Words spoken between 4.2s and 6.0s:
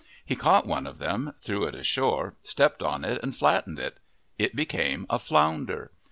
It became a flounder.